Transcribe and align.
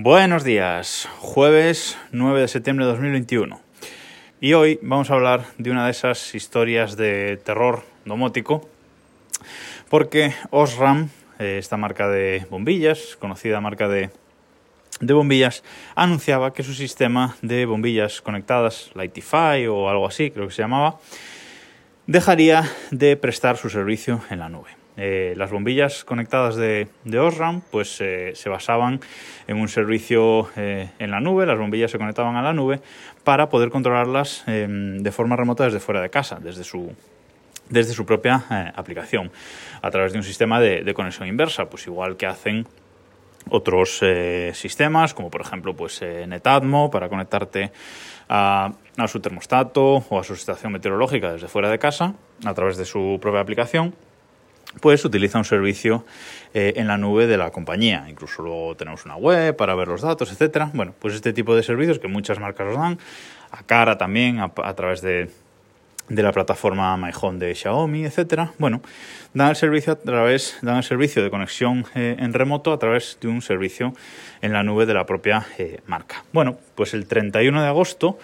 Buenos 0.00 0.44
días, 0.44 1.08
jueves 1.18 1.98
9 2.12 2.42
de 2.42 2.46
septiembre 2.46 2.86
de 2.86 2.92
2021. 2.92 3.60
Y 4.40 4.52
hoy 4.52 4.78
vamos 4.80 5.10
a 5.10 5.14
hablar 5.14 5.46
de 5.58 5.72
una 5.72 5.86
de 5.86 5.90
esas 5.90 6.36
historias 6.36 6.96
de 6.96 7.36
terror 7.44 7.82
domótico, 8.04 8.68
porque 9.88 10.34
Osram, 10.50 11.08
eh, 11.40 11.56
esta 11.58 11.76
marca 11.76 12.06
de 12.06 12.46
bombillas, 12.48 13.16
conocida 13.18 13.60
marca 13.60 13.88
de, 13.88 14.10
de 15.00 15.14
bombillas, 15.14 15.64
anunciaba 15.96 16.52
que 16.52 16.62
su 16.62 16.74
sistema 16.74 17.36
de 17.42 17.66
bombillas 17.66 18.22
conectadas, 18.22 18.92
Lightify 18.94 19.66
o 19.66 19.88
algo 19.88 20.06
así, 20.06 20.30
creo 20.30 20.46
que 20.46 20.54
se 20.54 20.62
llamaba, 20.62 21.00
dejaría 22.06 22.70
de 22.92 23.16
prestar 23.16 23.56
su 23.56 23.68
servicio 23.68 24.20
en 24.30 24.38
la 24.38 24.48
nube. 24.48 24.70
Eh, 25.00 25.34
las 25.36 25.52
bombillas 25.52 26.04
conectadas 26.04 26.56
de, 26.56 26.88
Osram 27.20 27.60
pues 27.70 28.00
eh, 28.00 28.32
se 28.34 28.48
basaban 28.48 28.98
en 29.46 29.56
un 29.56 29.68
servicio 29.68 30.50
eh, 30.56 30.90
en 30.98 31.12
la 31.12 31.20
nube, 31.20 31.46
las 31.46 31.56
bombillas 31.56 31.92
se 31.92 31.98
conectaban 31.98 32.34
a 32.34 32.42
la 32.42 32.52
nube 32.52 32.80
para 33.22 33.48
poder 33.48 33.70
controlarlas 33.70 34.42
em, 34.48 34.98
de 34.98 35.12
forma 35.12 35.36
remota 35.36 35.62
desde 35.62 35.78
fuera 35.78 36.02
de 36.02 36.10
casa, 36.10 36.40
desde 36.42 36.64
su, 36.64 36.92
desde 37.70 37.92
su 37.92 38.04
propia 38.04 38.44
aplicación, 38.74 39.30
a 39.82 39.90
través 39.92 40.12
de 40.12 40.18
un 40.18 40.24
sistema 40.24 40.58
de, 40.58 40.92
conexión 40.94 41.28
inversa, 41.28 41.66
pues 41.66 41.86
igual 41.86 42.16
que 42.16 42.26
hacen 42.26 42.66
otros 43.50 44.02
sistemas, 44.54 45.14
como 45.14 45.30
por 45.30 45.42
ejemplo 45.42 45.76
pues, 45.76 46.02
Netatmo, 46.02 46.90
para 46.90 47.08
conectarte 47.08 47.70
a, 48.28 48.72
a, 48.96 49.08
su 49.08 49.20
termostato 49.20 50.04
o 50.08 50.18
a 50.18 50.24
su 50.24 50.34
estación 50.34 50.72
meteorológica 50.72 51.32
desde 51.32 51.46
fuera 51.46 51.70
de 51.70 51.78
casa, 51.78 52.14
a 52.44 52.54
través 52.54 52.76
de 52.76 52.84
su 52.84 53.18
propia 53.20 53.40
aplicación 53.40 53.94
pues 54.80 55.04
utiliza 55.04 55.38
un 55.38 55.44
servicio 55.44 56.04
eh, 56.54 56.74
en 56.76 56.86
la 56.86 56.98
nube 56.98 57.26
de 57.26 57.36
la 57.36 57.50
compañía. 57.50 58.06
Incluso 58.08 58.42
luego 58.42 58.76
tenemos 58.76 59.04
una 59.04 59.16
web 59.16 59.56
para 59.56 59.74
ver 59.74 59.88
los 59.88 60.02
datos, 60.02 60.30
etcétera. 60.30 60.70
Bueno, 60.74 60.94
pues 60.98 61.14
este 61.14 61.32
tipo 61.32 61.56
de 61.56 61.62
servicios 61.62 61.98
que 61.98 62.08
muchas 62.08 62.38
marcas 62.38 62.66
los 62.66 62.76
dan, 62.76 62.98
a 63.50 63.62
cara 63.62 63.98
también, 63.98 64.40
a, 64.40 64.74
través 64.74 65.00
de, 65.00 65.30
la 66.08 66.32
plataforma 66.32 66.96
MyHome 66.96 67.38
de 67.38 67.54
Xiaomi, 67.54 68.04
etcétera. 68.04 68.52
Bueno, 68.58 68.82
dan 69.34 69.50
el 69.50 69.56
servicio 69.56 69.94
a 69.94 69.96
través, 69.96 70.58
dan 70.62 70.76
el 70.76 70.84
servicio 70.84 71.22
de 71.22 71.30
conexión 71.30 71.86
eh, 71.94 72.16
en 72.18 72.32
remoto 72.32 72.72
a 72.72 72.78
través 72.78 73.18
de 73.20 73.28
un 73.28 73.42
servicio 73.42 73.94
en 74.42 74.52
la 74.52 74.62
nube 74.62 74.86
de 74.86 74.94
la 74.94 75.06
propia 75.06 75.46
eh, 75.58 75.80
marca. 75.86 76.24
Bueno, 76.32 76.58
pues 76.74 76.94
el 76.94 77.06
31 77.06 77.62
de 77.62 77.68
agosto 77.68 78.18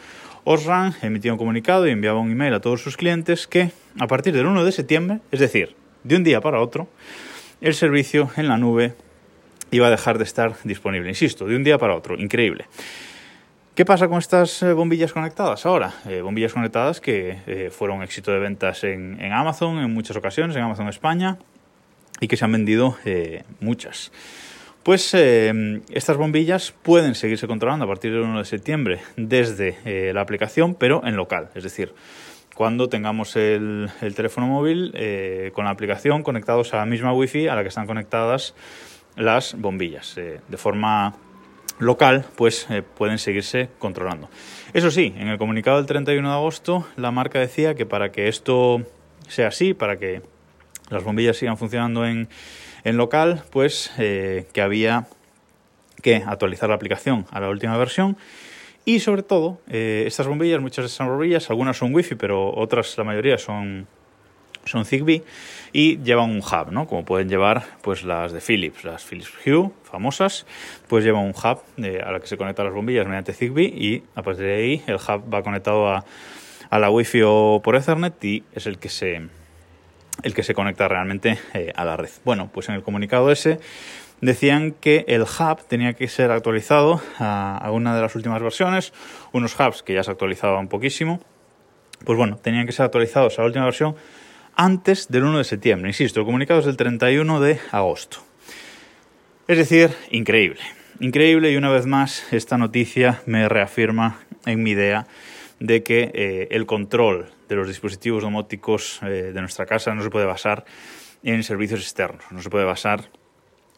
Osram 0.44 0.92
emitió 1.00 1.32
un 1.32 1.38
comunicado 1.38 1.86
y 1.86 1.91
enviaba 1.91 2.20
un 2.20 2.30
email 2.30 2.52
a 2.52 2.60
todos 2.60 2.82
sus 2.82 2.98
clientes 2.98 3.47
que 3.47 3.70
a 3.98 4.06
partir 4.06 4.34
del 4.34 4.47
1 4.47 4.64
de 4.64 4.72
septiembre, 4.72 5.20
es 5.32 5.41
decir, 5.41 5.74
de 6.05 6.16
un 6.16 6.24
día 6.24 6.41
para 6.41 6.60
otro, 6.60 6.88
el 7.60 7.74
servicio 7.74 8.30
en 8.36 8.48
la 8.48 8.58
nube 8.58 8.94
iba 9.70 9.88
a 9.88 9.91
dejar 9.91 10.19
de 10.19 10.24
estar 10.24 10.55
disponible. 10.64 11.08
Insisto, 11.08 11.47
de 11.47 11.56
un 11.56 11.64
día 11.64 11.78
para 11.78 11.97
otro, 11.97 12.16
increíble. 12.16 12.66
¿Qué 13.74 13.84
pasa 13.84 14.06
con 14.06 14.19
estas 14.19 14.62
eh, 14.62 14.72
bombillas 14.72 15.12
conectadas 15.12 15.66
ahora? 15.66 15.94
Eh, 16.08 16.20
bombillas 16.20 16.52
conectadas 16.52 17.00
que 17.00 17.38
eh, 17.47 17.70
fueron 17.72 18.05
éxito 18.05 18.30
de 18.30 18.38
ventas 18.38 18.84
en, 18.84 19.20
Amazon 19.32 19.78
en 19.78 19.92
muchas 19.92 20.16
ocasiones, 20.16 20.55
en 20.55 20.62
Amazon 20.62 20.88
España, 20.88 21.38
y 22.20 22.28
que 22.28 22.36
se 22.36 22.44
han 22.44 22.52
vendido 22.52 22.97
muchas. 23.58 24.12
Pues 24.84 25.12
estas 25.14 26.16
bombillas 26.16 26.72
pueden 26.82 27.16
seguirse 27.16 27.48
controlando 27.48 27.86
a 27.86 27.88
partir 27.88 28.12
del 28.12 28.20
1 28.20 28.38
de 28.38 28.44
septiembre 28.44 29.00
desde 29.16 30.12
la 30.12 30.20
aplicación, 30.20 30.77
pero 30.77 31.05
en 31.05 31.16
local. 31.16 31.48
Es 31.56 31.64
decir, 31.64 31.92
cuando 32.55 32.88
tengamos 32.88 33.36
el, 33.36 33.91
teléfono 34.14 34.47
móvil 34.47 34.92
eh, 34.94 35.50
con 35.55 35.64
la 35.64 35.72
aplicación 35.72 36.22
conectados 36.22 36.72
a 36.72 36.78
la 36.78 36.86
misma 36.86 37.12
wifi 37.12 37.48
a 37.48 37.55
la 37.55 37.62
que 37.62 37.69
están 37.69 37.86
conectadas 37.86 38.55
las 39.16 39.55
bombillas. 39.58 40.16
Eh, 40.16 40.41
de 40.48 40.56
forma 40.56 41.14
local, 41.80 42.25
pues 42.36 42.66
eh, 42.70 42.82
pueden 42.82 43.19
seguirse 43.19 43.69
controlando. 43.78 44.31
Eso 44.72 44.91
sí, 44.91 45.12
en 45.16 45.28
el 45.28 45.38
comunicado 45.38 45.78
del 45.78 45.87
31 45.87 46.28
de 46.28 46.34
agosto, 46.34 46.87
la 46.97 47.10
marca 47.10 47.41
decía 47.41 47.75
que 47.75 47.87
para 47.87 48.12
que 48.12 48.28
esto 48.28 48.82
sea 49.28 49.48
así, 49.48 49.75
para 49.75 49.97
que 49.97 50.22
las 50.91 51.03
bombillas 51.03 51.36
sigan 51.36 51.59
funcionando 51.59 52.06
en, 52.06 52.28
en 52.84 52.97
local, 52.97 53.42
pues 53.50 53.91
que 53.97 54.62
había 54.62 55.09
que 56.03 56.16
actualizar 56.16 56.69
la 56.69 56.75
aplicación 56.75 57.26
a 57.31 57.41
la 57.41 57.48
última 57.48 57.76
versión 57.76 58.16
y 58.84 59.00
sobre 59.00 59.22
todo, 59.22 59.59
eh, 59.69 60.05
estas 60.06 60.27
bombillas, 60.27 60.61
muchas 60.61 60.84
de 60.84 60.87
estas 60.89 61.09
bombillas, 61.09 61.49
algunas 61.50 61.77
son 61.77 61.95
Wi-Fi, 61.95 62.17
pero 62.17 62.55
otras, 62.55 62.97
la 62.99 63.05
mayoría 63.05 63.39
son, 63.39 63.87
son 64.65 64.84
Zigbee 64.84 65.25
y 65.72 65.99
llevan 65.99 66.31
un 66.31 66.39
hub, 66.39 66.71
¿no? 66.71 66.87
Como 66.87 67.05
pueden 67.05 67.28
llevar 67.28 67.65
pues 67.83 68.05
las 68.05 68.33
de 68.33 68.41
Philips, 68.41 68.84
las 68.84 69.05
Philips 69.05 69.33
Hue, 69.45 69.71
famosas, 69.84 70.47
pues 70.89 71.05
llevan 71.05 71.25
un 71.25 71.31
hub 71.31 71.61
eh, 71.78 72.03
a 72.05 72.12
la 72.12 72.21
que 72.21 72.27
se 72.27 72.37
conectan 72.37 72.67
las 72.67 72.75
bombillas 72.75 73.06
mediante 73.06 73.33
Zigbee 73.33 73.72
y 73.75 74.03
a 74.15 74.22
partir 74.22 74.45
de 74.45 74.55
ahí 74.55 74.83
el 74.87 74.97
hub 74.97 75.33
va 75.33 75.43
conectado 75.43 75.89
a, 75.89 76.05
a 76.69 76.78
la 76.78 76.91
Wi-Fi 76.91 77.22
o 77.25 77.61
por 77.65 77.77
Ethernet 77.77 78.22
y 78.22 78.45
es 78.53 78.66
el 78.66 78.78
que 78.78 78.89
se 78.89 79.28
el 80.22 80.34
que 80.34 80.43
se 80.43 80.55
conecta 80.55 80.87
realmente 80.89 81.39
eh, 81.55 81.72
a 81.75 81.84
la 81.84 81.97
red. 81.97 82.11
Bueno, 82.25 82.51
pues 82.53 82.69
en 82.69 82.77
el 82.77 82.83
comunicado 82.83 83.31
ese 83.31 83.59
decían 84.24 84.72
que 84.72 85.04
el 85.08 85.22
hub 85.22 85.62
tenía 85.68 85.92
que 85.92 86.08
ser 86.08 86.30
actualizado 86.30 87.00
a, 87.18 87.68
una 87.72 87.94
de 87.94 88.00
las 88.00 88.14
últimas 88.16 88.42
versiones, 88.42 88.92
unos 89.32 89.58
hubs 89.58 89.82
que 89.82 89.94
ya 89.94 90.02
se 90.02 90.10
actualizaban 90.10 90.68
poquísimo, 90.68 91.20
pues 92.04 92.16
bueno, 92.16 92.36
tenían 92.36 92.66
que 92.66 92.72
ser 92.72 92.86
actualizados 92.86 93.38
a 93.38 93.42
la 93.42 93.46
última 93.46 93.64
versión 93.64 93.96
antes 94.56 95.08
del 95.08 95.24
1 95.24 95.38
de 95.38 95.44
septiembre. 95.44 95.88
Insisto, 95.88 96.20
el 96.20 96.26
comunicado 96.26 96.60
es 96.60 96.66
del 96.66 96.76
31 96.76 97.40
de 97.40 97.58
agosto. 97.70 98.18
Es 99.46 99.58
decir, 99.58 99.90
increíble. 100.10 100.60
Increíble 101.00 101.50
y 101.50 101.56
una 101.56 101.70
vez 101.70 101.86
más 101.86 102.32
esta 102.32 102.56
noticia 102.56 103.22
me 103.26 103.48
reafirma 103.48 104.20
en 104.46 104.62
mi 104.62 104.70
idea 104.70 105.06
de 105.60 105.82
que 105.82 106.10
eh, 106.14 106.48
el 106.50 106.66
control 106.66 107.30
de 107.48 107.56
los 107.56 107.68
dispositivos 107.68 108.22
domóticos 108.22 109.00
eh, 109.02 109.32
de 109.34 109.41
nuestra 109.41 109.66
casa 109.66 109.94
no 109.94 110.02
se 110.02 110.10
puede 110.10 110.26
basar 110.26 110.64
en 111.22 111.42
servicios 111.42 111.80
externos, 111.80 112.24
no 112.30 112.42
se 112.42 112.50
puede 112.50 112.64
basar 112.64 113.10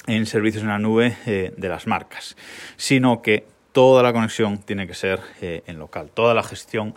en 0.07 0.27
servicios 0.27 0.63
en 0.63 0.69
la 0.69 0.79
nube 0.79 1.17
eh, 1.27 1.53
de 1.57 1.69
las 1.69 1.87
marcas, 1.87 2.37
sino 2.77 3.23
que 3.23 3.45
toda 3.73 4.03
la 4.03 4.13
conexión 4.13 4.59
tiene 4.59 4.87
que 4.87 4.95
ser 4.95 5.21
eh, 5.41 5.63
en 5.67 5.79
local, 5.79 6.11
toda 6.13 6.35
la 6.35 6.43
gestión 6.43 6.95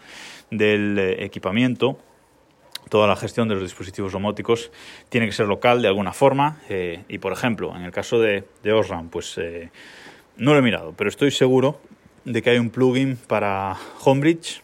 del 0.52 0.98
eh, 0.98 1.26
equipamiento, 1.26 2.00
toda 2.90 3.08
la 3.08 3.16
gestión 3.16 3.48
de 3.48 3.56
los 3.56 3.64
dispositivos 3.64 4.14
domóticos 4.14 4.72
tiene 5.10 5.28
que 5.28 5.32
ser 5.32 5.48
local 5.48 5.82
de 5.82 5.88
alguna 5.88 6.12
forma 6.12 6.58
y 7.08 7.20
por 7.20 7.32
ejemplo 7.32 7.76
en 7.76 7.84
el 7.84 7.92
caso 7.92 8.20
de, 8.20 8.46
de 8.64 8.74
Osram 8.74 9.10
pues 9.10 9.40
no 10.38 10.54
lo 10.54 10.58
he 10.58 10.62
mirado 10.64 10.96
pero 10.98 11.08
estoy 11.08 11.30
seguro 11.30 11.80
de 12.26 12.42
que 12.42 12.50
hay 12.50 12.58
un 12.58 12.72
plugin 12.72 13.16
para 13.16 13.76
Homebridge 14.04 14.64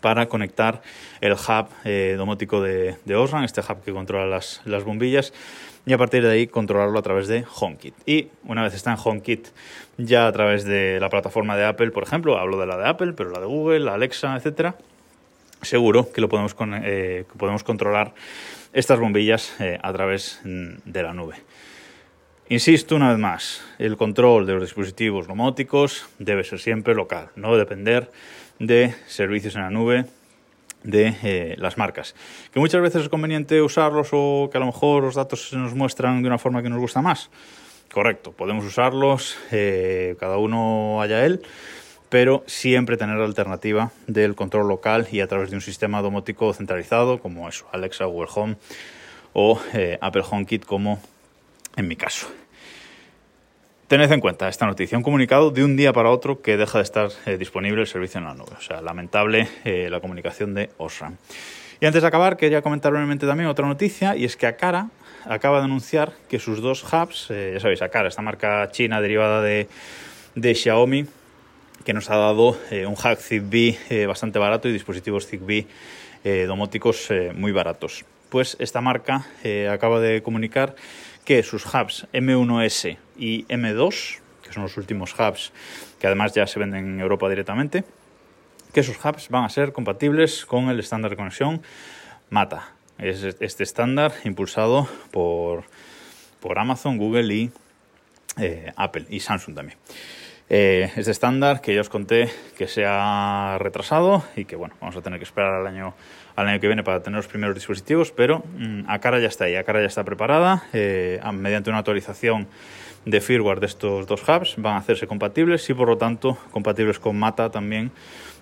para 0.00 0.26
conectar 0.26 0.82
el 1.20 1.32
hub 1.32 1.68
domótico 2.16 2.62
de, 2.62 2.96
de, 3.04 3.16
Osram, 3.16 3.44
este 3.44 3.60
hub 3.60 3.82
que 3.84 3.92
controla 3.92 4.26
las, 4.26 4.60
las 4.64 4.84
bombillas, 4.84 5.32
y 5.86 5.92
a 5.92 5.98
partir 5.98 6.22
de 6.22 6.30
ahí 6.30 6.46
controlarlo 6.46 6.98
a 6.98 7.02
través 7.02 7.26
de 7.28 7.44
HomeKit. 7.60 7.94
Y 8.06 8.28
una 8.44 8.62
vez 8.62 8.74
está 8.74 8.92
en 8.92 8.98
HomeKit, 9.02 9.48
ya 9.96 10.26
a 10.26 10.32
través 10.32 10.64
de 10.64 10.98
la 11.00 11.08
plataforma 11.08 11.56
de 11.56 11.64
Apple, 11.64 11.90
por 11.90 12.02
ejemplo, 12.02 12.38
hablo 12.38 12.58
de 12.58 12.66
la 12.66 12.76
de 12.76 12.88
Apple, 12.88 13.12
pero 13.14 13.30
la 13.30 13.40
de 13.40 13.46
Google, 13.46 13.80
la 13.80 13.94
Alexa, 13.94 14.36
etcétera, 14.36 14.76
seguro 15.62 16.12
que 16.12 16.20
lo 16.20 16.28
podemos, 16.28 16.54
eh, 16.82 17.24
podemos 17.36 17.64
controlar 17.64 18.14
estas 18.72 18.98
bombillas 18.98 19.60
eh, 19.60 19.78
a 19.82 19.92
través 19.92 20.40
mm, 20.44 20.74
de 20.84 21.02
la 21.02 21.12
nube. 21.12 21.36
Insisto 22.50 22.96
una 22.96 23.10
vez 23.10 23.18
más, 23.18 23.62
el 23.78 23.96
control 23.96 24.44
de 24.44 24.54
los 24.54 24.62
dispositivos 24.62 25.28
domóticos 25.28 26.08
debe 26.18 26.42
ser 26.42 26.58
siempre 26.58 26.96
local, 26.96 27.28
no 27.36 27.56
depender 27.56 28.10
de 28.58 28.92
servicios 29.06 29.54
en 29.54 29.62
la 29.62 29.70
nube 29.70 30.06
de 30.82 31.14
eh, 31.22 31.54
las 31.58 31.78
marcas. 31.78 32.16
Que 32.52 32.58
muchas 32.58 32.82
veces 32.82 33.02
es 33.02 33.08
conveniente 33.08 33.62
usarlos 33.62 34.08
o 34.10 34.48
que 34.50 34.58
a 34.58 34.60
lo 34.60 34.66
mejor 34.66 35.04
los 35.04 35.14
datos 35.14 35.50
se 35.50 35.56
nos 35.58 35.76
muestran 35.76 36.22
de 36.22 36.26
una 36.26 36.38
forma 36.38 36.60
que 36.60 36.68
nos 36.68 36.80
gusta 36.80 37.00
más. 37.00 37.30
Correcto, 37.92 38.32
podemos 38.32 38.64
usarlos, 38.64 39.38
eh, 39.52 40.16
cada 40.18 40.36
uno 40.36 41.00
haya 41.00 41.24
él, 41.24 41.42
pero 42.08 42.42
siempre 42.48 42.96
tener 42.96 43.16
la 43.16 43.26
alternativa 43.26 43.92
del 44.08 44.34
control 44.34 44.66
local 44.66 45.06
y 45.12 45.20
a 45.20 45.28
través 45.28 45.50
de 45.50 45.56
un 45.56 45.62
sistema 45.62 46.02
domótico 46.02 46.52
centralizado 46.52 47.20
como 47.20 47.48
eso, 47.48 47.68
Alexa, 47.70 48.06
Google 48.06 48.30
Home 48.34 48.56
o 49.34 49.60
eh, 49.72 49.98
Apple 50.00 50.24
HomeKit 50.28 50.64
como 50.64 51.00
en 51.76 51.88
mi 51.88 51.96
caso. 51.96 52.28
Tened 53.90 54.12
en 54.12 54.20
cuenta 54.20 54.48
esta 54.48 54.66
noticia, 54.66 54.96
un 54.96 55.02
comunicado 55.02 55.50
de 55.50 55.64
un 55.64 55.76
día 55.76 55.92
para 55.92 56.10
otro 56.10 56.42
que 56.42 56.56
deja 56.56 56.78
de 56.78 56.84
estar 56.84 57.08
eh, 57.26 57.36
disponible 57.38 57.80
el 57.80 57.88
servicio 57.88 58.18
en 58.18 58.24
la 58.24 58.34
nube. 58.34 58.52
O 58.56 58.60
sea, 58.60 58.80
lamentable 58.80 59.48
eh, 59.64 59.88
la 59.90 59.98
comunicación 59.98 60.54
de 60.54 60.70
Osram. 60.78 61.16
Y 61.80 61.86
antes 61.86 62.02
de 62.02 62.06
acabar, 62.06 62.36
quería 62.36 62.62
comentar 62.62 62.92
brevemente 62.92 63.26
también 63.26 63.48
otra 63.48 63.66
noticia, 63.66 64.14
y 64.14 64.24
es 64.24 64.36
que 64.36 64.46
Akara 64.46 64.90
acaba 65.24 65.58
de 65.58 65.64
anunciar 65.64 66.12
que 66.28 66.38
sus 66.38 66.60
dos 66.60 66.84
hubs, 66.84 67.26
eh, 67.30 67.50
ya 67.54 67.58
sabéis, 67.58 67.82
Akara, 67.82 68.06
esta 68.06 68.22
marca 68.22 68.70
china 68.70 69.00
derivada 69.00 69.42
de, 69.42 69.66
de 70.36 70.54
Xiaomi, 70.54 71.06
que 71.84 71.92
nos 71.92 72.10
ha 72.10 72.16
dado 72.16 72.56
un 72.70 72.92
hub 72.92 73.16
Zigbee 73.16 74.06
bastante 74.06 74.38
barato 74.38 74.68
y 74.68 74.72
dispositivos 74.72 75.26
Zigbee 75.26 75.66
domóticos 76.46 77.08
muy 77.34 77.50
baratos. 77.50 78.04
Pues 78.28 78.56
esta 78.60 78.82
marca 78.82 79.26
acaba 79.70 79.98
de 79.98 80.22
comunicar 80.22 80.76
que 81.24 81.42
sus 81.42 81.66
hubs 81.66 82.06
M1S 82.12 82.98
y 83.16 83.44
M2, 83.46 84.18
que 84.42 84.52
son 84.52 84.62
los 84.62 84.76
últimos 84.76 85.14
hubs 85.18 85.52
que 85.98 86.06
además 86.06 86.32
ya 86.32 86.46
se 86.46 86.58
venden 86.58 86.86
en 86.86 87.00
Europa 87.00 87.28
directamente, 87.28 87.84
que 88.72 88.80
esos 88.80 88.96
hubs 89.04 89.28
van 89.28 89.44
a 89.44 89.48
ser 89.48 89.72
compatibles 89.72 90.46
con 90.46 90.68
el 90.70 90.80
estándar 90.80 91.10
de 91.10 91.16
conexión 91.16 91.62
MATA. 92.30 92.72
Es 92.98 93.22
este 93.22 93.62
estándar 93.62 94.12
impulsado 94.24 94.88
por, 95.10 95.64
por 96.40 96.58
Amazon, 96.58 96.98
Google 96.98 97.34
y 97.34 97.50
eh, 98.38 98.72
Apple 98.76 99.06
y 99.08 99.20
Samsung 99.20 99.54
también. 99.54 99.78
Eh, 100.52 100.90
este 100.96 101.12
estándar 101.12 101.60
que 101.60 101.72
ya 101.76 101.80
os 101.80 101.88
conté 101.88 102.28
que 102.58 102.66
se 102.66 102.84
ha 102.84 103.56
retrasado 103.60 104.24
y 104.34 104.46
que 104.46 104.56
bueno, 104.56 104.74
vamos 104.80 104.96
a 104.96 105.00
tener 105.00 105.20
que 105.20 105.24
esperar 105.24 105.54
al 105.54 105.66
año, 105.68 105.94
al 106.34 106.48
año 106.48 106.58
que 106.58 106.66
viene 106.66 106.82
para 106.82 107.00
tener 107.02 107.18
los 107.18 107.28
primeros 107.28 107.54
dispositivos, 107.54 108.10
pero 108.10 108.42
mm, 108.58 108.82
a 108.88 108.98
cara 108.98 109.20
ya 109.20 109.28
está 109.28 109.44
ahí, 109.44 109.54
a 109.54 109.62
cara 109.62 109.78
ya 109.80 109.86
está 109.86 110.02
preparada, 110.02 110.64
eh, 110.72 111.20
mediante 111.32 111.70
una 111.70 111.78
actualización 111.78 112.48
de 113.04 113.20
firmware 113.20 113.60
de 113.60 113.66
estos 113.66 114.08
dos 114.08 114.22
hubs 114.28 114.56
van 114.56 114.74
a 114.74 114.78
hacerse 114.78 115.06
compatibles 115.06 115.70
y 115.70 115.74
por 115.74 115.86
lo 115.86 115.96
tanto 115.96 116.36
compatibles 116.50 116.98
con 116.98 117.16
MATA 117.16 117.50
también 117.50 117.92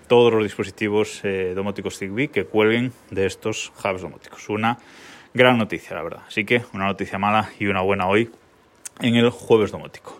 todos 0.07 0.33
los 0.33 0.41
dispositivos 0.41 1.21
eh, 1.23 1.53
domóticos 1.55 1.99
Zigbee 1.99 2.29
que 2.29 2.45
cuelguen 2.45 2.91
de 3.11 3.27
estos 3.27 3.71
hubs 3.85 4.01
domóticos. 4.01 4.49
Una 4.49 4.79
gran 5.35 5.59
noticia, 5.59 5.95
la 5.95 6.01
verdad. 6.01 6.21
Así 6.27 6.43
que 6.43 6.63
una 6.73 6.87
noticia 6.87 7.19
mala 7.19 7.51
y 7.59 7.67
una 7.67 7.81
buena 7.81 8.07
hoy 8.07 8.31
en 8.99 9.15
el 9.15 9.29
jueves 9.29 9.71
domótico. 9.71 10.19